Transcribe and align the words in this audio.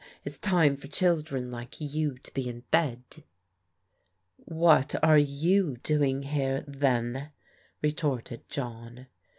It's 0.25 0.39
time 0.39 0.77
for 0.77 0.87
children 0.87 1.51
like 1.51 1.79
you 1.79 2.17
to 2.23 2.33
be 2.33 2.49
in 2.49 2.61
bed."" 2.71 3.23
What 4.37 4.95
are 5.03 5.19
you 5.19 5.77
doing 5.83 6.23
here 6.23 6.65
then?" 6.67 7.29
retorted 7.83 8.49
John. 8.49 9.05